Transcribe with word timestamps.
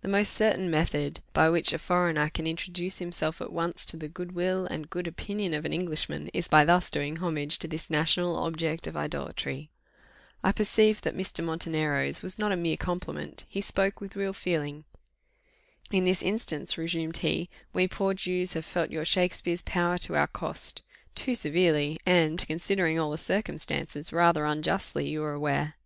The 0.00 0.08
most 0.08 0.32
certain 0.32 0.68
method 0.68 1.20
by 1.32 1.48
which 1.48 1.72
a 1.72 1.78
foreigner 1.78 2.28
an 2.36 2.46
introduce 2.48 2.98
himself 2.98 3.40
at 3.40 3.52
once 3.52 3.84
to 3.84 3.96
the 3.96 4.08
good 4.08 4.32
will 4.32 4.66
and 4.66 4.90
good 4.90 5.06
opinion 5.06 5.54
of 5.54 5.64
an 5.64 5.72
Englishman, 5.72 6.26
is 6.34 6.48
by 6.48 6.64
thus 6.64 6.90
doing 6.90 7.18
homage 7.18 7.56
to 7.60 7.68
this 7.68 7.88
national 7.88 8.34
object 8.38 8.88
of 8.88 8.96
idolatry. 8.96 9.70
I 10.42 10.50
perceived 10.50 11.04
that 11.04 11.16
Mr. 11.16 11.44
Montenero's 11.44 12.20
was 12.20 12.36
not 12.36 12.50
a 12.50 12.56
mere 12.56 12.76
compliment 12.76 13.44
he 13.48 13.60
spoke 13.60 14.00
with 14.00 14.16
real 14.16 14.32
feeling. 14.32 14.86
"In 15.92 16.04
this 16.04 16.20
instance," 16.20 16.76
resumed 16.76 17.18
he, 17.18 17.48
"we 17.72 17.86
poor 17.86 18.12
Jews 18.12 18.54
have 18.54 18.64
felt 18.66 18.90
your 18.90 19.04
Shakspeare's 19.04 19.62
power 19.62 19.98
to 19.98 20.16
our 20.16 20.26
cost 20.26 20.82
too 21.14 21.36
severely, 21.36 21.96
and, 22.04 22.44
considering 22.48 22.98
all 22.98 23.12
the 23.12 23.18
circumstances, 23.18 24.12
rather 24.12 24.44
unjustly, 24.46 25.08
you 25.08 25.22
are 25.22 25.34
aware." 25.34 25.76